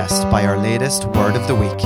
blessed 0.00 0.30
by 0.30 0.46
our 0.46 0.56
latest 0.56 1.04
Word 1.04 1.36
of 1.36 1.46
the 1.46 1.54
Week. 1.54 1.76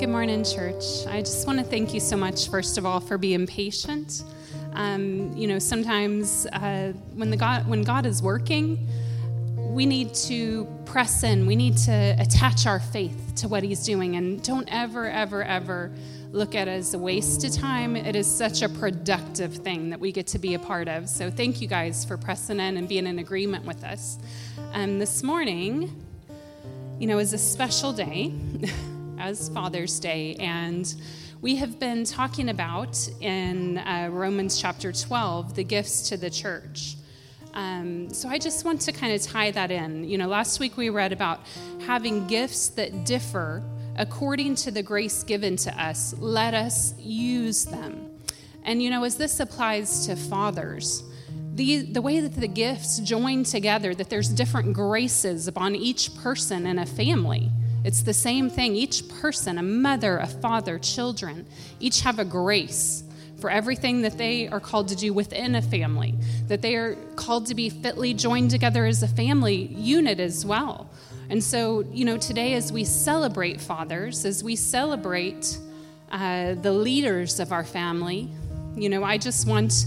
Good 0.00 0.08
morning, 0.08 0.42
church. 0.42 1.06
I 1.06 1.20
just 1.20 1.46
want 1.46 1.60
to 1.60 1.64
thank 1.64 1.94
you 1.94 2.00
so 2.00 2.16
much, 2.16 2.48
first 2.48 2.78
of 2.78 2.84
all, 2.84 2.98
for 2.98 3.16
being 3.16 3.46
patient. 3.46 4.24
Um, 4.72 5.32
you 5.36 5.46
know, 5.46 5.60
sometimes 5.60 6.46
uh, 6.46 6.94
when 7.14 7.30
the 7.30 7.36
God 7.36 7.68
when 7.68 7.82
God 7.82 8.06
is 8.06 8.24
working, 8.24 8.88
we 9.56 9.86
need 9.86 10.14
to 10.26 10.66
press 10.84 11.22
in. 11.22 11.46
We 11.46 11.54
need 11.54 11.76
to 11.86 12.16
attach 12.18 12.66
our 12.66 12.80
faith 12.80 13.34
to 13.36 13.46
what 13.46 13.62
He's 13.62 13.84
doing, 13.84 14.16
and 14.16 14.42
don't 14.42 14.68
ever, 14.68 15.08
ever, 15.08 15.44
ever 15.44 15.92
look 16.34 16.56
at 16.56 16.66
as 16.66 16.94
a 16.94 16.98
waste 16.98 17.44
of 17.44 17.52
time. 17.52 17.94
It 17.94 18.16
is 18.16 18.28
such 18.28 18.62
a 18.62 18.68
productive 18.68 19.54
thing 19.54 19.90
that 19.90 20.00
we 20.00 20.10
get 20.10 20.26
to 20.28 20.40
be 20.40 20.54
a 20.54 20.58
part 20.58 20.88
of. 20.88 21.08
So 21.08 21.30
thank 21.30 21.60
you 21.60 21.68
guys 21.68 22.04
for 22.04 22.16
pressing 22.16 22.58
in 22.58 22.76
and 22.76 22.88
being 22.88 23.06
in 23.06 23.20
agreement 23.20 23.64
with 23.64 23.84
us. 23.84 24.18
Um, 24.72 24.98
this 24.98 25.22
morning, 25.22 26.04
you 26.98 27.06
know, 27.06 27.18
is 27.18 27.34
a 27.34 27.38
special 27.38 27.92
day 27.92 28.34
as 29.18 29.48
Father's 29.50 30.00
Day, 30.00 30.34
and 30.40 30.92
we 31.40 31.54
have 31.54 31.78
been 31.78 32.02
talking 32.04 32.48
about 32.48 33.08
in 33.20 33.78
uh, 33.78 34.08
Romans 34.10 34.60
chapter 34.60 34.90
12 34.90 35.54
the 35.54 35.62
gifts 35.62 36.08
to 36.08 36.16
the 36.16 36.30
church. 36.30 36.96
Um, 37.52 38.12
so 38.12 38.28
I 38.28 38.38
just 38.38 38.64
want 38.64 38.80
to 38.80 38.92
kind 38.92 39.14
of 39.14 39.22
tie 39.22 39.52
that 39.52 39.70
in. 39.70 40.02
You 40.02 40.18
know, 40.18 40.26
last 40.26 40.58
week 40.58 40.76
we 40.76 40.90
read 40.90 41.12
about 41.12 41.42
having 41.86 42.26
gifts 42.26 42.70
that 42.70 43.04
differ 43.06 43.62
according 43.96 44.56
to 44.56 44.70
the 44.70 44.82
grace 44.82 45.22
given 45.22 45.56
to 45.56 45.82
us, 45.82 46.14
let 46.18 46.54
us 46.54 46.94
use 46.98 47.64
them. 47.64 48.10
And 48.64 48.82
you 48.82 48.90
know, 48.90 49.04
as 49.04 49.16
this 49.16 49.40
applies 49.40 50.06
to 50.06 50.16
fathers, 50.16 51.02
the, 51.54 51.82
the 51.82 52.02
way 52.02 52.20
that 52.20 52.34
the 52.34 52.48
gifts 52.48 52.98
join 52.98 53.44
together, 53.44 53.94
that 53.94 54.10
there's 54.10 54.28
different 54.28 54.72
graces 54.72 55.46
upon 55.46 55.76
each 55.76 56.16
person 56.16 56.66
in 56.66 56.78
a 56.78 56.86
family. 56.86 57.50
It's 57.84 58.02
the 58.02 58.14
same 58.14 58.50
thing. 58.50 58.74
Each 58.74 59.06
person, 59.20 59.58
a 59.58 59.62
mother, 59.62 60.18
a 60.18 60.26
father, 60.26 60.78
children, 60.78 61.46
each 61.78 62.00
have 62.00 62.18
a 62.18 62.24
grace 62.24 63.04
for 63.38 63.50
everything 63.50 64.00
that 64.02 64.16
they 64.16 64.48
are 64.48 64.58
called 64.58 64.88
to 64.88 64.96
do 64.96 65.12
within 65.12 65.54
a 65.54 65.62
family, 65.62 66.14
that 66.48 66.62
they 66.62 66.76
are 66.76 66.94
called 67.14 67.46
to 67.46 67.54
be 67.54 67.68
fitly 67.68 68.14
joined 68.14 68.50
together 68.50 68.86
as 68.86 69.02
a 69.02 69.08
family 69.08 69.66
unit 69.74 70.18
as 70.18 70.46
well. 70.46 70.88
And 71.30 71.42
so, 71.42 71.84
you 71.92 72.04
know, 72.04 72.16
today 72.18 72.54
as 72.54 72.72
we 72.72 72.84
celebrate 72.84 73.60
fathers, 73.60 74.24
as 74.24 74.44
we 74.44 74.56
celebrate 74.56 75.58
uh, 76.10 76.54
the 76.54 76.72
leaders 76.72 77.40
of 77.40 77.52
our 77.52 77.64
family, 77.64 78.28
you 78.76 78.88
know, 78.88 79.04
I 79.04 79.18
just 79.18 79.46
want 79.46 79.86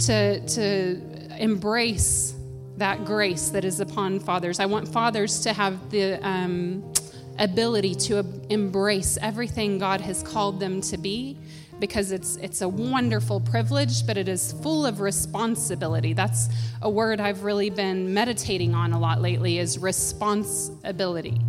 to, 0.00 0.46
to 0.46 1.42
embrace 1.42 2.34
that 2.76 3.04
grace 3.04 3.48
that 3.50 3.64
is 3.64 3.80
upon 3.80 4.20
fathers. 4.20 4.60
I 4.60 4.66
want 4.66 4.86
fathers 4.86 5.40
to 5.40 5.52
have 5.52 5.90
the 5.90 6.14
um, 6.26 6.92
ability 7.38 7.94
to 7.94 8.24
embrace 8.50 9.18
everything 9.20 9.78
God 9.78 10.00
has 10.02 10.22
called 10.22 10.60
them 10.60 10.80
to 10.82 10.96
be 10.96 11.36
because 11.78 12.12
it's 12.12 12.36
it's 12.36 12.62
a 12.62 12.68
wonderful 12.68 13.40
privilege 13.40 14.06
but 14.06 14.16
it 14.16 14.28
is 14.28 14.52
full 14.62 14.86
of 14.86 15.00
responsibility. 15.00 16.12
That's 16.12 16.48
a 16.82 16.90
word 16.90 17.20
i've 17.20 17.42
really 17.42 17.70
been 17.70 18.12
meditating 18.12 18.74
on 18.74 18.92
a 18.92 18.98
lot 18.98 19.20
lately 19.20 19.58
is 19.58 19.78
responsibility. 19.78 21.40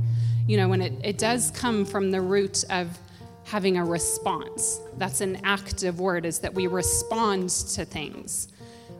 You 0.47 0.57
know 0.57 0.69
when 0.69 0.81
it, 0.81 0.93
it 1.03 1.17
does 1.17 1.51
come 1.51 1.85
from 1.85 2.11
the 2.11 2.21
root 2.21 2.63
of 2.69 2.97
having 3.43 3.77
a 3.77 3.85
response 3.85 4.81
that's 4.97 5.21
an 5.21 5.39
active 5.43 5.99
word 5.99 6.25
is 6.25 6.39
that 6.39 6.53
we 6.53 6.67
respond 6.67 7.49
to 7.49 7.85
things. 7.85 8.49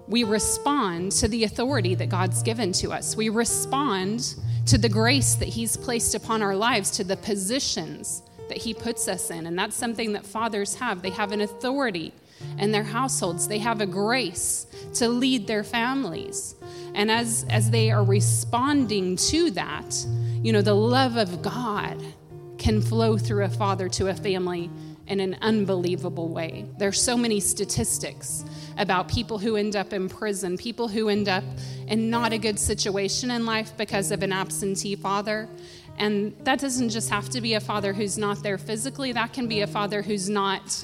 We 0.08 0.24
respond 0.24 1.12
to 1.14 1.28
the 1.28 1.44
authority 1.44 1.96
that 1.96 2.08
god's 2.08 2.42
given 2.42 2.72
to 2.74 2.94
us. 2.94 3.18
We 3.18 3.28
respond 3.28 4.36
to 4.68 4.78
the 4.78 4.88
grace 4.88 5.36
that 5.36 5.50
he's 5.50 5.76
placed 5.76 6.16
upon 6.16 6.42
our 6.42 6.56
lives 6.56 6.92
to 6.92 7.04
the 7.04 7.18
positions 7.18 8.22
that 8.50 8.58
He 8.58 8.74
puts 8.74 9.08
us 9.08 9.30
in. 9.30 9.48
And 9.48 9.58
that's 9.58 9.76
something 9.76 10.14
that 10.14 10.26
fathers 10.26 10.76
have. 10.76 11.02
They 11.02 11.10
have 11.12 11.32
an 11.32 11.42
authority 11.42 12.14
in 12.60 12.72
their 12.72 12.84
households, 12.84 13.48
they 13.48 13.60
have 13.60 13.82
a 13.82 13.86
grace 13.86 14.68
to 14.96 15.10
lead 15.10 15.48
their 15.48 15.64
families. 15.64 16.56
And 16.94 17.12
as, 17.12 17.46
as 17.50 17.70
they 17.72 17.92
are 17.92 18.04
responding 18.04 19.16
to 19.18 19.52
that, 19.52 20.06
you 20.42 20.54
know, 20.54 20.62
the 20.62 20.76
love 20.76 21.18
of 21.18 21.42
God 21.42 22.04
can 22.58 22.82
flow 22.82 23.18
through 23.18 23.46
a 23.46 23.50
father 23.50 23.90
to 23.90 24.08
a 24.08 24.16
family 24.16 24.70
in 25.08 25.20
an 25.20 25.38
unbelievable 25.42 26.28
way. 26.28 26.66
There's 26.78 27.02
so 27.02 27.16
many 27.16 27.40
statistics 27.40 28.44
about 28.78 29.08
people 29.08 29.38
who 29.38 29.56
end 29.56 29.76
up 29.76 29.94
in 29.94 30.10
prison, 30.10 30.58
people 30.58 30.88
who 30.88 31.10
end 31.10 31.30
up 31.30 31.44
in 31.88 32.10
not 32.10 32.34
a 32.34 32.38
good 32.38 32.60
situation 32.60 33.32
in 33.32 33.46
life 33.46 33.76
because 33.78 34.12
of 34.12 34.22
an 34.22 34.32
absentee 34.32 34.96
father. 34.96 35.48
And 35.98 36.36
that 36.44 36.60
doesn't 36.60 36.90
just 36.90 37.10
have 37.10 37.30
to 37.30 37.42
be 37.42 37.56
a 37.56 37.60
father 37.60 37.92
who's 37.92 38.18
not 38.18 38.44
there 38.44 38.58
physically, 38.58 39.12
that 39.14 39.34
can 39.34 39.48
be 39.48 39.62
a 39.62 39.68
father 39.68 40.02
who's 40.02 40.30
not 40.30 40.84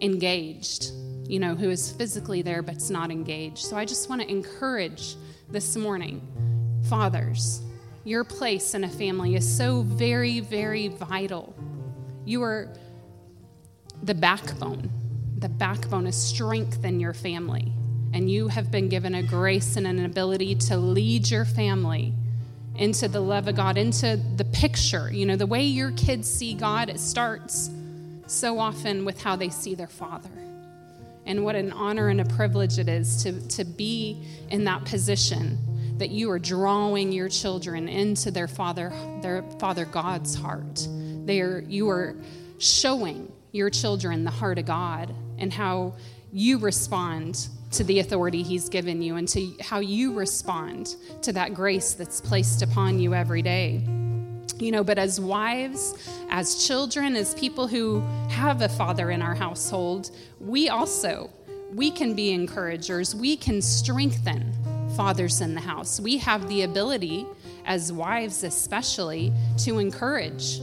engaged, 0.00 0.92
you 1.26 1.38
know, 1.38 1.54
who 1.54 1.70
is 1.70 1.92
physically 1.92 2.42
there 2.42 2.62
but's 2.62 2.90
not 2.90 3.10
engaged. 3.10 3.58
So 3.58 3.76
I 3.76 3.84
just 3.84 4.08
want 4.08 4.22
to 4.22 4.30
encourage 4.30 5.16
this 5.50 5.76
morning, 5.76 6.22
fathers, 6.88 7.60
your 8.04 8.24
place 8.24 8.74
in 8.74 8.84
a 8.84 8.88
family 8.88 9.34
is 9.34 9.56
so 9.56 9.82
very, 9.82 10.40
very 10.40 10.88
vital. 10.88 11.54
You 12.24 12.42
are 12.42 12.72
the 14.02 14.14
backbone. 14.14 14.90
The 15.38 15.48
backbone 15.48 16.06
is 16.06 16.16
strength 16.16 16.84
in 16.84 16.98
your 16.98 17.12
family. 17.12 17.72
And 18.14 18.30
you 18.30 18.48
have 18.48 18.70
been 18.70 18.88
given 18.88 19.16
a 19.16 19.22
grace 19.22 19.76
and 19.76 19.86
an 19.86 20.04
ability 20.04 20.54
to 20.54 20.76
lead 20.76 21.30
your 21.30 21.44
family 21.44 22.14
into 22.78 23.08
the 23.08 23.20
love 23.20 23.48
of 23.48 23.56
God, 23.56 23.76
into 23.76 24.20
the 24.36 24.44
picture. 24.44 25.10
You 25.12 25.26
know, 25.26 25.36
the 25.36 25.46
way 25.46 25.62
your 25.62 25.92
kids 25.92 26.30
see 26.30 26.54
God, 26.54 26.88
it 26.88 27.00
starts 27.00 27.70
so 28.26 28.58
often 28.58 29.04
with 29.04 29.22
how 29.22 29.36
they 29.36 29.48
see 29.48 29.74
their 29.74 29.86
father. 29.86 30.30
And 31.24 31.44
what 31.44 31.56
an 31.56 31.72
honor 31.72 32.08
and 32.08 32.20
a 32.20 32.24
privilege 32.24 32.78
it 32.78 32.88
is 32.88 33.22
to, 33.24 33.48
to 33.48 33.64
be 33.64 34.22
in 34.50 34.64
that 34.64 34.84
position 34.84 35.58
that 35.98 36.10
you 36.10 36.30
are 36.30 36.38
drawing 36.38 37.10
your 37.10 37.28
children 37.28 37.88
into 37.88 38.30
their 38.30 38.46
father, 38.46 38.92
their 39.22 39.42
father 39.58 39.84
God's 39.84 40.34
heart. 40.34 40.86
They 41.24 41.40
are, 41.40 41.64
you 41.66 41.88
are 41.88 42.14
showing 42.58 43.32
your 43.52 43.70
children 43.70 44.24
the 44.24 44.30
heart 44.30 44.58
of 44.58 44.66
God 44.66 45.14
and 45.38 45.52
how 45.52 45.94
you 46.32 46.58
respond 46.58 47.48
to 47.76 47.84
the 47.84 47.98
authority 47.98 48.42
He's 48.42 48.68
given 48.68 49.02
you 49.02 49.16
and 49.16 49.28
to 49.28 49.52
how 49.60 49.80
you 49.80 50.14
respond 50.14 50.96
to 51.22 51.32
that 51.34 51.52
grace 51.52 51.92
that's 51.92 52.20
placed 52.20 52.62
upon 52.62 52.98
you 52.98 53.14
every 53.14 53.42
day. 53.42 53.84
You 54.58 54.72
know, 54.72 54.82
but 54.82 54.98
as 54.98 55.20
wives, 55.20 55.94
as 56.30 56.66
children, 56.66 57.14
as 57.16 57.34
people 57.34 57.66
who 57.66 58.00
have 58.30 58.62
a 58.62 58.68
father 58.70 59.10
in 59.10 59.20
our 59.20 59.34
household, 59.34 60.10
we 60.40 60.70
also 60.70 61.30
we 61.72 61.90
can 61.90 62.14
be 62.14 62.32
encouragers. 62.32 63.14
We 63.14 63.36
can 63.36 63.60
strengthen 63.60 64.54
fathers 64.96 65.42
in 65.42 65.54
the 65.54 65.60
house. 65.60 66.00
We 66.00 66.16
have 66.18 66.48
the 66.48 66.62
ability 66.62 67.26
as 67.66 67.92
wives 67.92 68.44
especially 68.44 69.32
to 69.58 69.78
encourage 69.78 70.60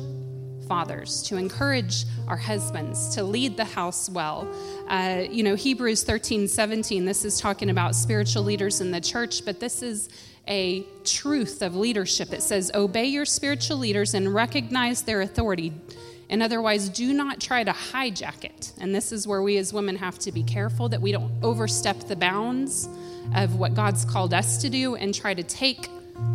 fathers, 0.68 1.22
to 1.24 1.38
encourage 1.38 2.06
our 2.28 2.38
husbands 2.38 3.16
to 3.16 3.24
lead 3.24 3.58
the 3.58 3.66
house 3.66 4.10
well. 4.10 4.48
Uh, 4.88 5.24
you 5.30 5.44
know, 5.44 5.56
Hebrews 5.56 6.04
13, 6.04 6.48
17, 6.48 7.06
this 7.06 7.26
is 7.26 7.40
talking 7.40 7.70
about 7.70 7.96
spiritual 7.96 8.44
leaders 8.44 8.82
in 8.82 8.92
the 8.92 9.02
church, 9.02 9.46
but 9.46 9.60
this 9.60 9.82
is 9.82 10.10
a 10.48 10.86
truth 11.06 11.62
of 11.62 11.76
leadership. 11.76 12.34
It 12.34 12.42
says, 12.42 12.72
Obey 12.74 13.06
your 13.06 13.26
spiritual 13.26 13.78
leaders 13.78 14.14
and 14.14 14.34
recognize 14.34 15.04
their 15.04 15.22
authority. 15.22 15.74
And 16.30 16.42
otherwise, 16.42 16.90
do 16.90 17.14
not 17.14 17.40
try 17.40 17.64
to 17.64 17.72
hijack 17.72 18.44
it. 18.44 18.74
And 18.80 18.94
this 18.94 19.12
is 19.12 19.28
where 19.28 19.42
we 19.42 19.58
as 19.58 19.72
women 19.72 19.96
have 19.98 20.18
to 20.20 20.32
be 20.32 20.44
careful 20.44 20.90
that 20.90 21.02
we 21.02 21.12
don't 21.12 21.32
overstep 21.44 22.00
the 22.08 22.16
bounds 22.16 22.90
of 23.36 23.56
what 23.56 23.74
God's 23.74 24.04
called 24.04 24.34
us 24.34 24.58
to 24.62 24.70
do 24.70 24.96
and 24.96 25.14
try 25.14 25.34
to 25.34 25.44
take 25.44 25.90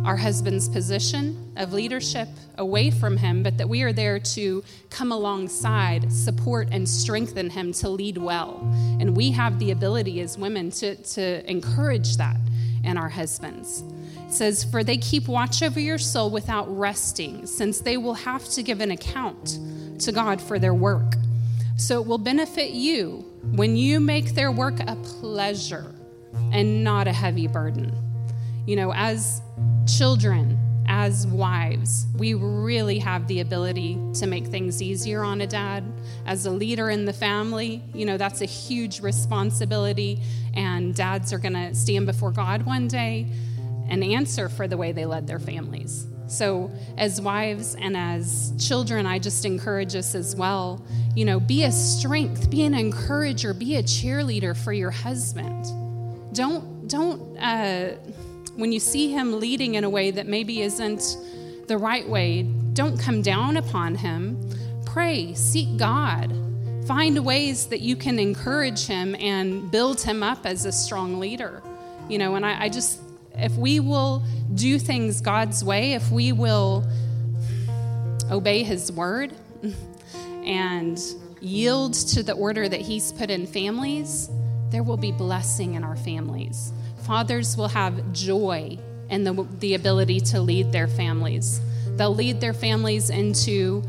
our 0.05 0.17
husband's 0.17 0.69
position 0.69 1.53
of 1.57 1.73
leadership 1.73 2.27
away 2.57 2.91
from 2.91 3.17
him, 3.17 3.43
but 3.43 3.57
that 3.57 3.67
we 3.67 3.81
are 3.81 3.93
there 3.93 4.19
to 4.19 4.63
come 4.89 5.11
alongside, 5.11 6.11
support, 6.11 6.67
and 6.71 6.87
strengthen 6.87 7.49
him 7.49 7.73
to 7.73 7.89
lead 7.89 8.17
well. 8.17 8.59
And 8.99 9.15
we 9.15 9.31
have 9.31 9.59
the 9.59 9.71
ability 9.71 10.21
as 10.21 10.37
women 10.37 10.71
to, 10.71 10.95
to 10.95 11.49
encourage 11.49 12.17
that 12.17 12.37
in 12.83 12.97
our 12.97 13.09
husbands. 13.09 13.83
It 14.27 14.33
says, 14.33 14.63
For 14.63 14.83
they 14.83 14.97
keep 14.97 15.27
watch 15.27 15.61
over 15.61 15.79
your 15.79 15.97
soul 15.97 16.29
without 16.29 16.65
resting, 16.75 17.45
since 17.45 17.81
they 17.81 17.97
will 17.97 18.13
have 18.13 18.47
to 18.49 18.63
give 18.63 18.81
an 18.81 18.91
account 18.91 19.59
to 19.99 20.11
God 20.11 20.41
for 20.41 20.59
their 20.59 20.73
work. 20.73 21.15
So 21.77 22.01
it 22.01 22.07
will 22.07 22.17
benefit 22.17 22.71
you 22.71 23.25
when 23.51 23.75
you 23.75 23.99
make 23.99 24.35
their 24.35 24.51
work 24.51 24.79
a 24.81 24.95
pleasure 24.97 25.93
and 26.51 26.83
not 26.83 27.07
a 27.07 27.13
heavy 27.13 27.47
burden. 27.47 28.08
You 28.69 28.75
know, 28.75 28.93
as 28.93 29.41
children, 29.87 30.55
as 30.87 31.25
wives, 31.25 32.05
we 32.15 32.35
really 32.35 32.99
have 32.99 33.25
the 33.25 33.39
ability 33.39 33.97
to 34.19 34.27
make 34.27 34.45
things 34.45 34.79
easier 34.79 35.23
on 35.23 35.41
a 35.41 35.47
dad. 35.47 35.83
As 36.27 36.45
a 36.45 36.51
leader 36.51 36.91
in 36.91 37.05
the 37.05 37.11
family, 37.11 37.81
you 37.95 38.05
know, 38.05 38.15
that's 38.15 38.41
a 38.41 38.45
huge 38.45 39.01
responsibility, 39.01 40.21
and 40.53 40.93
dads 40.93 41.33
are 41.33 41.39
going 41.39 41.55
to 41.55 41.73
stand 41.73 42.05
before 42.05 42.29
God 42.31 42.61
one 42.61 42.87
day. 42.87 43.25
and 43.87 44.03
answer 44.03 44.49
for 44.49 44.67
the 44.67 44.77
way 44.77 44.91
they 44.91 45.07
led 45.07 45.25
their 45.25 45.39
families. 45.39 46.05
So, 46.27 46.69
as 46.95 47.19
wives 47.19 47.73
and 47.73 47.97
as 47.97 48.53
children, 48.59 49.07
I 49.07 49.17
just 49.17 49.45
encourage 49.45 49.95
us 49.95 50.13
as 50.13 50.35
well. 50.35 50.85
You 51.15 51.25
know, 51.25 51.39
be 51.39 51.63
a 51.63 51.71
strength, 51.71 52.51
be 52.51 52.65
an 52.65 52.75
encourager, 52.75 53.55
be 53.55 53.77
a 53.77 53.81
cheerleader 53.81 54.55
for 54.55 54.73
your 54.73 54.91
husband. 54.91 55.65
Don't, 56.35 56.87
don't, 56.87 57.35
uh, 57.39 57.95
when 58.59 58.73
you 58.73 58.79
see 58.79 59.09
him 59.09 59.39
leading 59.39 59.75
in 59.75 59.85
a 59.85 59.89
way 59.89 60.11
that 60.11 60.27
maybe 60.27 60.61
isn't 60.61 61.17
the 61.67 61.77
right 61.77 62.07
way, 62.07 62.43
don't 62.73 62.99
come 62.99 63.21
down 63.21 63.55
upon 63.55 63.95
him. 63.95 64.37
Pray, 64.85 65.33
seek 65.33 65.77
God. 65.77 66.35
Find 66.85 67.23
ways 67.23 67.67
that 67.67 67.79
you 67.79 67.95
can 67.95 68.19
encourage 68.19 68.85
him 68.85 69.15
and 69.15 69.71
build 69.71 70.01
him 70.01 70.23
up 70.23 70.45
as 70.45 70.65
a 70.65 70.71
strong 70.71 71.19
leader. 71.19 71.63
You 72.09 72.17
know, 72.17 72.35
and 72.35 72.45
I, 72.45 72.63
I 72.63 72.69
just, 72.69 72.99
if 73.33 73.55
we 73.55 73.79
will 73.79 74.23
do 74.55 74.77
things 74.77 75.21
God's 75.21 75.63
way, 75.63 75.93
if 75.93 76.11
we 76.11 76.31
will 76.31 76.85
obey 78.29 78.63
his 78.63 78.91
word 78.91 79.33
and 80.43 80.99
yield 81.39 81.93
to 81.93 82.23
the 82.23 82.33
order 82.33 82.67
that 82.67 82.81
he's 82.81 83.13
put 83.13 83.29
in 83.29 83.47
families, 83.47 84.29
there 84.69 84.83
will 84.83 84.97
be 84.97 85.11
blessing 85.11 85.75
in 85.75 85.83
our 85.83 85.95
families. 85.95 86.71
Fathers 87.05 87.57
will 87.57 87.67
have 87.69 88.13
joy 88.13 88.77
and 89.09 89.25
the, 89.25 89.47
the 89.59 89.73
ability 89.73 90.19
to 90.19 90.41
lead 90.41 90.71
their 90.71 90.87
families. 90.87 91.61
They'll 91.95 92.13
lead 92.13 92.39
their 92.39 92.53
families 92.53 93.09
into 93.09 93.83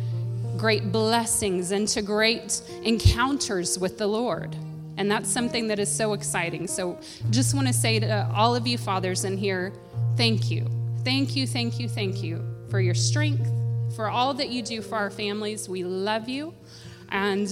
great 0.56 0.90
blessings, 0.90 1.72
into 1.72 2.02
great 2.02 2.60
encounters 2.82 3.78
with 3.78 3.98
the 3.98 4.06
Lord. 4.06 4.56
And 4.96 5.10
that's 5.10 5.30
something 5.30 5.68
that 5.68 5.78
is 5.78 5.90
so 5.90 6.12
exciting. 6.12 6.66
So, 6.66 6.98
just 7.30 7.54
want 7.54 7.66
to 7.66 7.72
say 7.72 8.00
to 8.00 8.30
all 8.34 8.54
of 8.54 8.66
you 8.66 8.76
fathers 8.76 9.24
in 9.24 9.36
here, 9.38 9.72
thank 10.16 10.50
you. 10.50 10.66
Thank 11.04 11.36
you, 11.36 11.46
thank 11.46 11.78
you, 11.78 11.88
thank 11.88 12.22
you 12.22 12.44
for 12.68 12.80
your 12.80 12.94
strength, 12.94 13.48
for 13.96 14.10
all 14.10 14.34
that 14.34 14.50
you 14.50 14.62
do 14.62 14.82
for 14.82 14.96
our 14.96 15.10
families. 15.10 15.68
We 15.68 15.84
love 15.84 16.28
you. 16.28 16.52
And, 17.08 17.48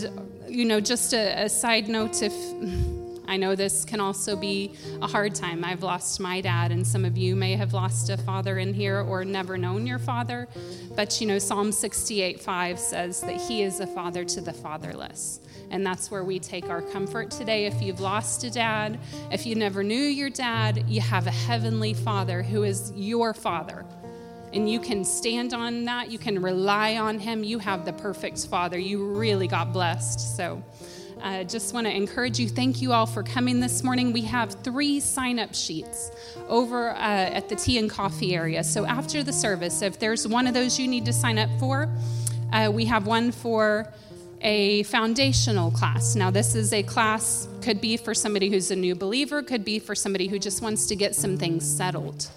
you 0.46 0.66
know, 0.66 0.80
just 0.80 1.14
a, 1.14 1.44
a 1.44 1.48
side 1.48 1.88
note 1.88 2.22
if 2.22 2.34
I 3.28 3.36
know 3.36 3.54
this 3.54 3.84
can 3.84 4.00
also 4.00 4.34
be 4.34 4.72
a 5.02 5.06
hard 5.06 5.34
time. 5.34 5.62
I've 5.62 5.82
lost 5.82 6.18
my 6.18 6.40
dad, 6.40 6.72
and 6.72 6.86
some 6.86 7.04
of 7.04 7.18
you 7.18 7.36
may 7.36 7.56
have 7.56 7.74
lost 7.74 8.08
a 8.08 8.16
father 8.16 8.58
in 8.58 8.72
here 8.72 9.00
or 9.00 9.22
never 9.22 9.58
known 9.58 9.86
your 9.86 9.98
father. 9.98 10.48
But 10.96 11.20
you 11.20 11.26
know, 11.26 11.38
Psalm 11.38 11.70
68 11.70 12.40
5 12.40 12.78
says 12.78 13.20
that 13.20 13.36
he 13.36 13.62
is 13.62 13.80
a 13.80 13.86
father 13.86 14.24
to 14.24 14.40
the 14.40 14.52
fatherless. 14.52 15.40
And 15.70 15.84
that's 15.84 16.10
where 16.10 16.24
we 16.24 16.38
take 16.38 16.70
our 16.70 16.80
comfort 16.80 17.30
today. 17.30 17.66
If 17.66 17.82
you've 17.82 18.00
lost 18.00 18.44
a 18.44 18.50
dad, 18.50 18.98
if 19.30 19.44
you 19.44 19.54
never 19.54 19.84
knew 19.84 19.96
your 19.96 20.30
dad, 20.30 20.84
you 20.88 21.02
have 21.02 21.26
a 21.26 21.30
heavenly 21.30 21.92
father 21.92 22.42
who 22.42 22.62
is 22.62 22.92
your 22.96 23.34
father. 23.34 23.84
And 24.54 24.70
you 24.70 24.80
can 24.80 25.04
stand 25.04 25.52
on 25.52 25.84
that. 25.84 26.10
You 26.10 26.18
can 26.18 26.40
rely 26.40 26.96
on 26.96 27.18
him. 27.18 27.44
You 27.44 27.58
have 27.58 27.84
the 27.84 27.92
perfect 27.92 28.46
father. 28.46 28.78
You 28.78 29.04
really 29.04 29.46
got 29.46 29.74
blessed. 29.74 30.36
So, 30.36 30.62
uh, 31.22 31.44
just 31.44 31.74
want 31.74 31.86
to 31.86 31.94
encourage 31.94 32.38
you. 32.38 32.48
Thank 32.48 32.80
you 32.80 32.92
all 32.92 33.06
for 33.06 33.22
coming 33.22 33.60
this 33.60 33.82
morning. 33.82 34.12
We 34.12 34.22
have 34.22 34.52
three 34.62 35.00
sign 35.00 35.38
up 35.38 35.54
sheets 35.54 36.10
over 36.48 36.90
uh, 36.90 36.96
at 36.98 37.48
the 37.48 37.56
tea 37.56 37.78
and 37.78 37.90
coffee 37.90 38.34
area. 38.34 38.62
So 38.64 38.86
after 38.86 39.22
the 39.22 39.32
service, 39.32 39.82
if 39.82 39.98
there's 39.98 40.26
one 40.26 40.46
of 40.46 40.54
those 40.54 40.78
you 40.78 40.86
need 40.86 41.04
to 41.06 41.12
sign 41.12 41.38
up 41.38 41.50
for, 41.58 41.88
uh, 42.52 42.70
we 42.72 42.84
have 42.86 43.06
one 43.06 43.32
for 43.32 43.92
a 44.40 44.84
foundational 44.84 45.70
class. 45.70 46.14
Now, 46.14 46.30
this 46.30 46.54
is 46.54 46.72
a 46.72 46.82
class, 46.82 47.48
could 47.62 47.80
be 47.80 47.96
for 47.96 48.14
somebody 48.14 48.48
who's 48.48 48.70
a 48.70 48.76
new 48.76 48.94
believer, 48.94 49.42
could 49.42 49.64
be 49.64 49.78
for 49.78 49.94
somebody 49.94 50.28
who 50.28 50.38
just 50.38 50.62
wants 50.62 50.86
to 50.86 50.96
get 50.96 51.14
some 51.14 51.36
things 51.36 51.68
settled 51.68 52.28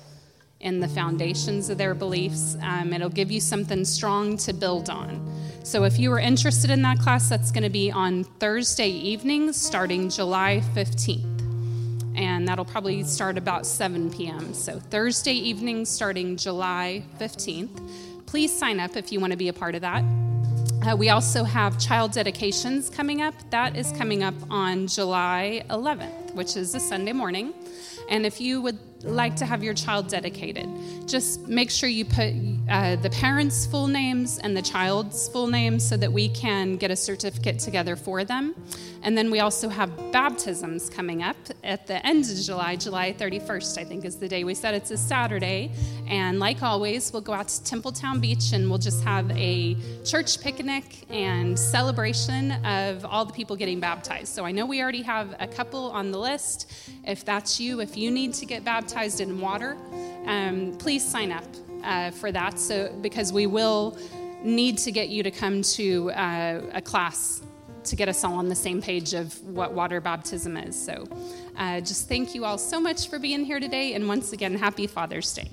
in 0.60 0.80
the 0.80 0.88
foundations 0.88 1.69
of 1.69 1.78
their 1.78 1.94
beliefs. 1.94 2.56
Um, 2.62 2.94
it'll 2.94 3.10
give 3.10 3.31
you 3.31 3.39
something 3.39 3.86
strong 3.86 4.38
to 4.38 4.54
build 4.54 4.89
on. 4.89 5.28
So 5.63 5.84
if 5.84 6.00
you 6.00 6.12
are 6.12 6.19
interested 6.19 6.72
in 6.72 6.81
that 6.81 7.00
class, 7.00 7.30
that's 7.30 7.52
going 7.52 7.63
to 7.63 7.69
be 7.69 7.92
on 7.92 8.24
Thursday 8.24 8.90
evenings 8.90 9.58
starting 9.58 10.10
July 10.10 10.63
15th. 10.74 12.18
And 12.18 12.48
that'll 12.48 12.66
probably 12.66 13.04
start 13.04 13.38
about 13.38 13.66
7 13.66 14.12
p.m. 14.12 14.54
So 14.54 14.80
Thursday 14.80 15.34
evenings 15.34 15.88
starting 15.88 16.36
July 16.36 17.04
15th. 17.19 18.25
Please 18.25 18.58
sign 18.58 18.80
up 18.80 18.98
if 18.98 19.12
you 19.12 19.19
want 19.19 19.31
to 19.31 19.38
be 19.38 19.50
a 19.50 19.54
part 19.54 19.75
of 19.75 19.81
that. 19.81 20.04
Uh, 20.81 20.96
we 20.96 21.10
also 21.10 21.44
have 21.44 21.80
child 21.80 22.12
dedications 22.12 22.90
coming 22.90 23.22
up. 23.22 23.36
That 23.52 23.78
is 23.78 23.92
coming 23.92 24.24
up 24.24 24.34
on 24.50 24.88
July 24.88 25.64
11th, 25.69 26.34
which 26.34 26.57
is 26.57 26.74
a 26.74 26.80
Sunday 26.80 27.14
morning. 27.14 27.54
And 28.10 28.25
if 28.25 28.42
you 28.42 28.62
would 28.62 28.80
like 29.03 29.36
to 29.38 29.45
have 29.45 29.63
your 29.63 29.74
child 29.74 30.07
dedicated, 30.07 30.68
just 31.07 31.48
make 31.48 31.69
sure 31.69 31.89
you 31.89 32.06
put 32.06 32.33
uh, 32.69 32.95
the 32.98 33.09
parents' 33.09 33.65
full 33.65 33.88
names 33.88 34.38
and 34.39 34.56
the 34.56 34.62
child's 34.62 35.27
full 35.30 35.48
names 35.48 35.88
so 35.88 35.98
that 35.98 36.12
we 36.12 36.30
can 36.30 36.77
get 36.77 36.92
a 36.92 36.95
certificate 36.95 37.59
together 37.59 37.95
for 37.95 38.24
them. 38.24 38.56
And 39.03 39.18
then 39.18 39.31
we 39.31 39.39
also 39.39 39.68
have 39.68 40.12
baptisms 40.12 40.89
coming 40.89 41.24
up 41.24 41.36
at 41.63 41.88
the 41.88 42.06
end 42.06 42.25
of 42.25 42.38
July, 42.38 42.75
July 42.75 43.13
31st, 43.13 43.80
I 43.80 43.83
think 43.83 44.06
is 44.06 44.18
the 44.18 44.27
day 44.27 44.44
we 44.44 44.53
said. 44.53 44.75
It's 44.75 44.92
a 44.92 44.98
Saturday. 44.98 45.71
And 46.07 46.39
like 46.39 46.62
always, 46.62 47.12
we'll 47.12 47.24
go 47.24 47.33
out 47.33 47.47
to 47.47 47.75
Templetown 47.75 48.21
Beach 48.21 48.54
and 48.54 48.69
we'll 48.69 48.77
just 48.77 49.04
have 49.04 49.30
a 49.31 49.75
church 50.06 50.39
picnic 50.39 51.06
and 51.09 51.57
celebration 51.57 52.51
of 52.63 53.04
all 53.06 53.25
the 53.25 53.33
people 53.33 53.56
getting 53.56 53.80
baptized. 53.80 54.33
So 54.33 54.45
I 54.45 54.51
know 54.51 54.65
we 54.65 54.81
already 54.81 55.01
have 55.01 55.36
a 55.39 55.47
couple 55.47 55.89
on 55.92 56.12
the 56.12 56.19
list. 56.19 56.71
If 57.06 57.25
that's 57.25 57.59
you, 57.59 57.81
if 57.81 57.97
you 57.97 58.12
need 58.12 58.36
to 58.36 58.45
get 58.45 58.63
baptized 58.92 59.22
in 59.22 59.40
water, 59.40 59.78
um, 60.26 60.76
please 60.78 61.02
sign 61.04 61.32
up 61.32 61.46
uh, 61.86 62.12
for 62.12 62.30
that. 62.30 62.60
So 62.60 62.94
because 63.02 63.32
we 63.32 63.48
will 63.48 63.98
need 64.44 64.78
to 64.80 64.92
get 64.92 65.08
you 65.08 65.24
to 65.24 65.32
come 65.32 65.62
to 65.62 66.12
uh, 66.12 66.62
a 66.74 66.82
class 66.82 67.42
to 67.86 67.96
get 67.96 68.10
us 68.10 68.24
all 68.26 68.34
on 68.34 68.50
the 68.50 68.56
same 68.56 68.82
page 68.82 69.14
of 69.14 69.42
what 69.44 69.72
water 69.72 70.02
baptism 70.02 70.58
is. 70.58 70.76
So 70.76 71.08
uh, 71.56 71.80
just 71.80 72.10
thank 72.10 72.36
you 72.36 72.44
all 72.44 72.58
so 72.58 72.82
much 72.82 73.08
for 73.08 73.18
being 73.18 73.46
here 73.46 73.62
today. 73.62 73.94
And 73.94 74.10
once 74.10 74.34
again, 74.34 74.56
happy 74.56 74.88
Father's 74.88 75.34
Day. 75.34 75.50